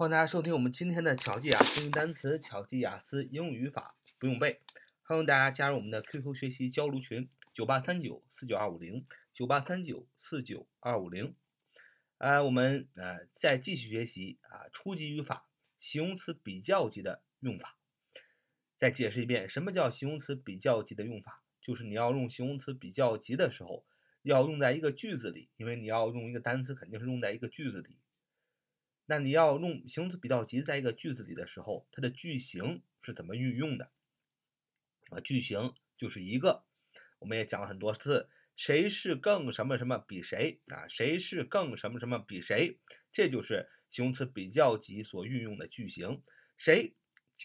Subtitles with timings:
[0.00, 4.58] 欢迎大家收听我们今天的巧记雅思英语单词、巧记雅思英语语法，不用背。
[5.02, 11.34] 欢迎大家加入我们的 QQ 学习交流群：九八三九四九二五零九八三九四九二五零。
[12.16, 15.44] 呃，我们呃再继续学习啊初级语法
[15.76, 17.76] 形容词比较级的用法。
[18.78, 21.42] 再解释一遍，什么叫形容词比较级的用法？
[21.60, 23.84] 就是你要用形容词比较级的时候，
[24.22, 27.98] 要用在一个句子里，因为你要用一个单词，肯定是用在一个句子里。
[29.10, 33.90] 那你要用形容词比较级在一个句子里的时候，它的句型是怎么运用的？
[35.10, 36.62] 啊，句型就是一个，
[37.18, 40.86] 我们也讲了很多次，谁是更什么什么比谁啊？
[40.86, 42.78] 谁是更什么什么比谁？
[43.12, 46.22] 这就是形容词比较级所运用的句型。
[46.56, 46.94] 谁？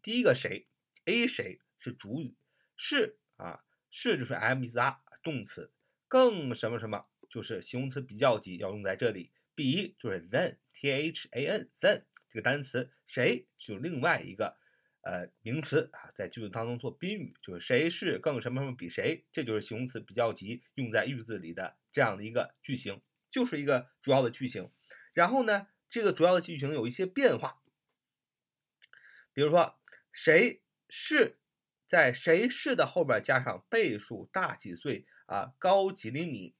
[0.00, 0.68] 第一个谁
[1.06, 2.36] ？A 谁是主语，
[2.76, 5.72] 是啊，是就是 am is are 动词，
[6.06, 9.32] 更什么什么就是形容词比较级要用在这里。
[9.58, 14.56] 比就是 than，t h a n than 这个单词，谁就另外一个
[15.02, 23.00] 呃名词啊，在句子当中做宾语，就是谁是更什么什么比谁，这就是形容词比较级用在句子里的这样的一个句型，
[23.32, 24.70] 就是一个主要的句型。
[25.12, 27.60] 然后呢，这个主要的句型有一些变化，
[29.32, 29.76] 比如说
[30.12, 31.40] 谁是
[31.88, 36.54] 在谁是的后边加上倍数大几岁啊，高几厘米。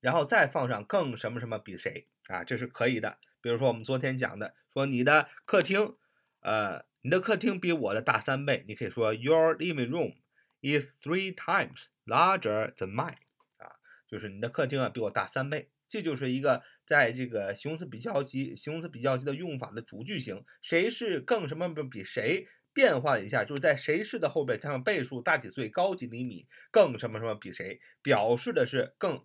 [0.00, 3.18] 然后再放上更什么什么比谁啊，这是可以的。
[3.40, 5.94] 比如说我们昨天讲的，说你的客厅，
[6.40, 10.14] 呃，你的客厅比我的大三倍，你可以说 Your living room
[10.60, 13.18] is three times larger than mine，
[13.58, 15.70] 啊，就是你的客厅啊比我大三倍。
[15.88, 20.44] 这就是一个在这个形容词比较级、形容词比较级的用法的主句型。
[20.60, 29.24] 谁是更什么比谁变化一下，就是在谁是的后边加上倍数大几岁、高几厘米，更什么什么比谁，表示的是更。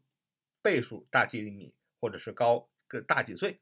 [0.64, 3.60] 倍数大几厘米，或者是高个大几岁。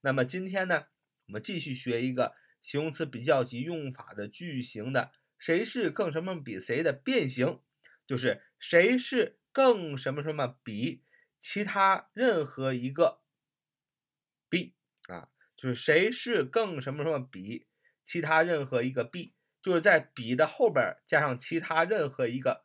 [0.00, 0.86] 那么今天呢，
[1.26, 7.60] 我们继续学一个形容词比较级用法的句型的谁是更什么比谁的变形，
[8.06, 11.02] 就是谁是更什么什么比
[11.38, 13.20] 其他任何一个
[14.48, 14.74] b
[15.08, 17.66] 啊，就是谁是更什么什么比
[18.02, 22.64] 其他任何一个 b，就是在比的后边加上其他任何一个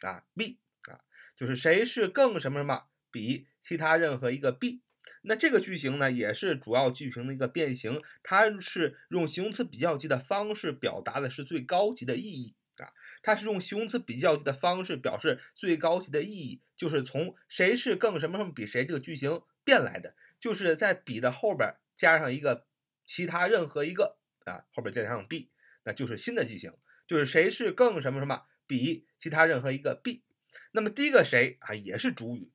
[0.00, 0.58] 啊 b
[0.90, 1.00] 啊，
[1.36, 2.87] 就是谁是更什么什么。
[3.10, 4.80] 比其他任何一个 b，
[5.22, 12.92] 那这个句型呢，也是主要句型的一个变形，它是用形容词比较级的方式表达的是最高级的意义啊，
[13.22, 22.66] 它是用形容词比较级的方式表示最高级的意义，就是从谁是更什么什么比谁这个句型变来的，就是在比的后边加上一个
[23.04, 25.50] 其他任何一个啊，后边再加上 b，
[25.84, 26.72] 那就是新的句型，
[27.06, 30.22] 就是谁是更什么什么比其他任何一个 b，
[30.70, 32.50] 那么第一个谁啊，也是主语。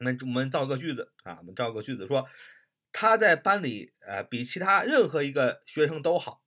[0.00, 2.26] 我们我们造个句子啊，我们造个句子说，
[2.90, 6.42] 他在班里呃比其他任何一个学生都好，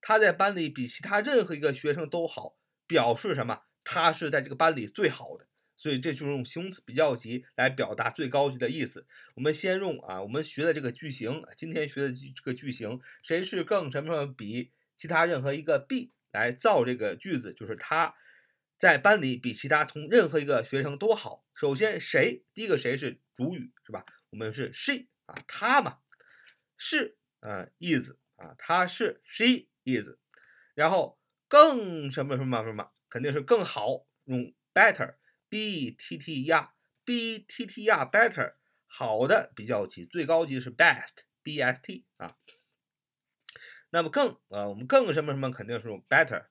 [0.00, 2.56] 他在班里比其他任何一个学生都好，
[2.86, 3.60] 表示什么？
[3.84, 9.06] 他是在这个班里最好的，所以这就是用形容词比较级来表达最高级的意思。
[9.34, 18.14] 我们先用啊，我们学的这个句型，今天学的这个句型，谁是更什么什么比其他任何一个 b 来造这个句子，就是他。
[18.84, 21.42] 在班里比其他同任何一个学生都好。
[21.54, 24.04] 首先，谁第一个谁是主语是吧？
[24.28, 26.00] 我们是 she 啊，她嘛，
[26.76, 30.10] 是啊，is 啊，她是 she is。
[30.74, 31.18] 然后
[31.48, 35.14] 更什么什么什么，肯定是更好，用 better
[35.48, 36.68] b t t r
[37.06, 38.56] b t t r，better
[38.86, 42.36] 好的比较级，最高级是 best，b s t 啊。
[43.88, 46.48] 那么更啊，我们更什么什么肯定是用 better。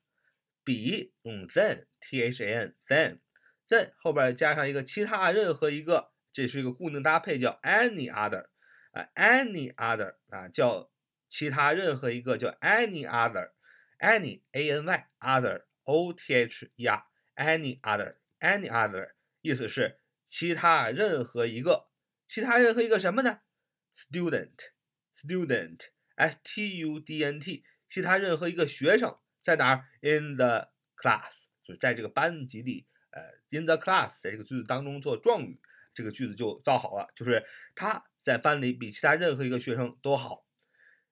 [0.63, 3.19] 比用 than t h a n than
[3.67, 8.47] than 后边加上一个其他任何一个，这是一个固定搭配，叫 any other
[8.91, 10.91] 啊 any other 啊叫
[11.27, 13.51] 其他任何一个叫 any other
[13.99, 17.03] any a n y other o t h e r
[17.35, 21.89] any other any other 意思是其他任何一个，
[22.29, 23.39] 其他任何一个什么呢
[23.97, 24.55] ？student
[25.21, 25.79] student
[26.15, 29.17] s t u d n t 其他任何一个学生。
[29.43, 31.31] 在哪儿？In the class，
[31.63, 32.87] 就是在这个班级里。
[33.11, 35.59] 呃，in the class，在这个句子当中做状语，
[35.93, 37.11] 这个句子就造好了。
[37.13, 37.45] 就是
[37.75, 40.47] 他在班里比其他任何一个学生都好。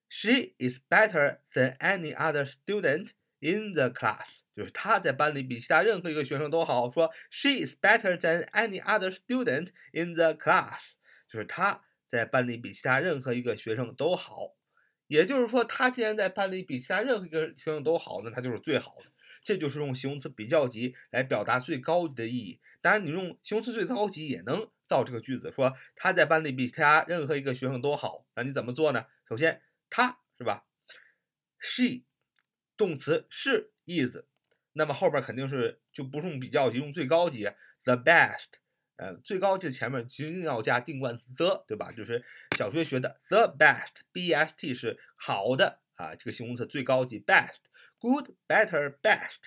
[0.10, 6.90] She is better than any other student in the class，就是他在班里比其他任何一个学生都好。
[6.90, 10.94] 说 She is better than any other student in the class，
[11.30, 14.56] 就是他在班里比其他任何一个学生都好。
[15.12, 19.12] 也就是说，他既然在班里比其他任何一个学生都好，那他就是最好的。
[19.44, 22.62] 这就是用形容词比较级来表达最高级的意义。
[22.80, 28.26] 当然，你用形容词最高级也能造这个句子，说他在班里比其他任何一个学生都好。
[28.36, 29.06] 那你怎么做呢？
[29.28, 30.64] 首先，他是吧
[31.60, 32.04] ？She，
[32.78, 34.24] 动词是 is，
[34.72, 37.50] 那么后边肯定是就不用比较级，用最高级
[37.84, 38.61] ，the best，
[39.02, 41.92] 呃，最高级的前面一定要加定冠词 the，对吧？
[41.92, 42.24] 就是
[42.56, 49.40] 小学学的 the best，b s t 是好的啊，这个形容词最高级，best，good，better，best，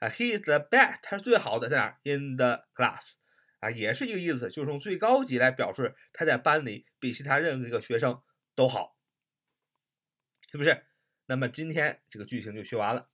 [0.00, 3.12] 啊，he is the best，他是最好的，在哪儿？in the class。
[3.60, 8.20] 啊，也是一个意思，就是用最高级来表示他在班里比其他任何一个学生
[8.56, 8.96] 都好，
[10.50, 10.84] 是不是？
[11.26, 13.08] 那么今天这个句型就学完了，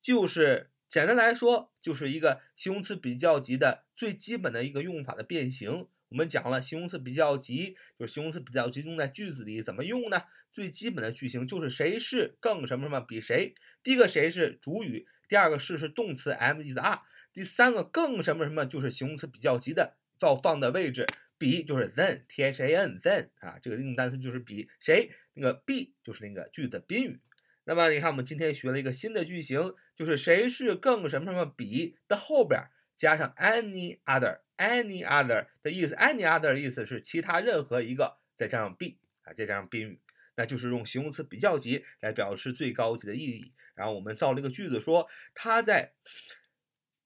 [0.00, 5.86] 就是简单来说，就是一个形容词比较级的最基本的一个用法的变形。
[6.08, 10.22] 我们讲了形容词比较级，就是形容词比较集中在句子里怎么用呢？
[10.52, 13.54] 最基本的句型就是谁是更什么什么比谁。
[13.82, 17.00] 第一个谁是主语，第二个是是动词 M E 的 R。
[17.32, 21.04] 第三个更什么什么就是形容词比较级的要放的位置，
[21.36, 27.20] 比就是 than，t h a n than 啊，这个定单词就是比谁，那个 be 就是那个句子的宾语。
[27.64, 32.62] 那么你看我们今天学了一个新的句型，就是谁是更什么什么比的后边
[32.96, 40.00] 加上 any other，any other 的意思，any other 的意思是其他任何一个，再加上 be 啊，再加上宾语，
[40.36, 43.52] 那就是用形容词比较级来表示最高级的意义。
[43.74, 45.94] 然后我们造了一个句子说他在。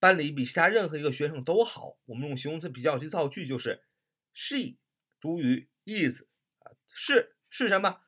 [0.01, 1.99] 班里比其他任何一个学生都好。
[2.05, 3.83] 我们用形容词比较级造句，就是
[4.33, 4.77] she
[5.21, 6.23] 主语 is
[6.61, 8.01] 啊，是是什么？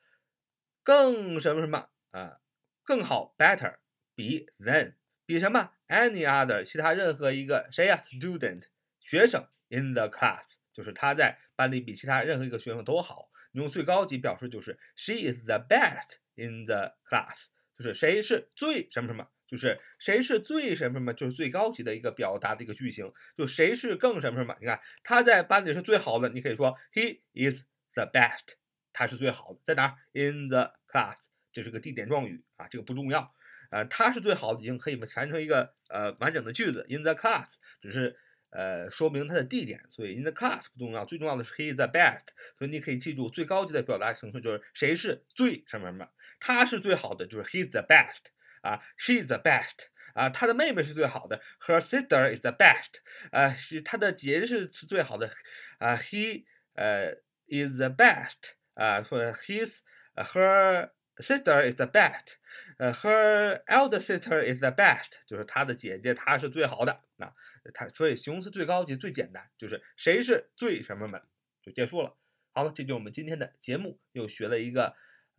[0.85, 2.38] 更什么什么啊？
[2.85, 3.79] 更好 better
[4.15, 4.94] 比 than
[5.26, 8.62] 比什么？any other 其他任何一个谁呀？student
[9.00, 13.28] 学生 in the class 就是他在班里比其他任何一个学生都好。
[13.52, 19.28] 你用最高级表示就是 she is the best in the class，就是谁是最什么什么。
[19.50, 23.12] 就是谁是最什么什么，就是最高级的一个表达的一个句型。
[23.37, 24.56] 就谁是更什么什么？
[24.60, 27.64] 你看他在班里是最好的，你可以说 he is
[27.94, 28.54] the best，
[28.92, 31.16] 他是最好的，在哪儿？in the class，
[31.52, 33.34] 这是个地点状语啊，这个不重要。
[33.70, 36.84] 呃，他是最好的，已经可以缠成一个呃完整的句子。
[36.88, 37.46] in the class
[37.81, 38.19] 只是
[38.50, 42.26] 呃说明它的地点，所以 in the class 不重要，最重要的是 he is the best。
[42.58, 46.08] 所以你可以记住最高级的表达形式就是谁是最什么什么，
[46.38, 48.31] 他是最好的，就是 he is the best。
[48.62, 49.87] 啊，she is the best。
[50.12, 52.99] 啊，他的妹妹是最好的，her sister is the best。
[53.31, 55.31] 啊，是她的姐姐是是最好的，
[55.78, 56.44] 啊，he
[56.75, 57.12] 呃
[57.46, 58.55] is the best。
[58.75, 59.78] 啊，说 his
[60.16, 60.90] her
[61.20, 62.34] sister is the best。
[62.78, 67.00] 呃，her elder sister is the best，就是她的姐姐，她是最好的。
[67.19, 67.32] 啊，
[67.75, 71.22] 她所以形容词最高级最简单，就是谁是最什么们
[71.62, 72.17] 就结束了。
[72.52, 74.94] 好了，这就是我们今天的节目，又学了一个。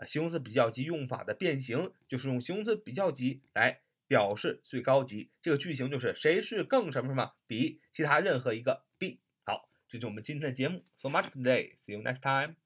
[0.07, 5.29] 形容词比较级用法的变形，就是用形容词比较级来表示最高级。
[5.43, 9.69] 这个句型就是谁是更什么什么比其他任何一个 be 好。
[9.87, 10.83] 这就是我们今天的节目。
[10.95, 11.75] So much today.
[11.83, 12.60] See you next time.